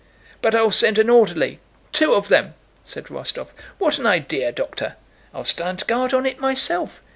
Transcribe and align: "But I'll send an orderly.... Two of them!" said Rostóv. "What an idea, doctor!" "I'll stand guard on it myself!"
"But 0.41 0.55
I'll 0.55 0.71
send 0.71 0.97
an 0.97 1.11
orderly.... 1.11 1.59
Two 1.91 2.15
of 2.15 2.27
them!" 2.27 2.55
said 2.83 3.03
Rostóv. 3.05 3.49
"What 3.77 3.99
an 3.99 4.07
idea, 4.07 4.51
doctor!" 4.51 4.95
"I'll 5.31 5.43
stand 5.43 5.85
guard 5.85 6.11
on 6.11 6.25
it 6.25 6.39
myself!" 6.39 7.03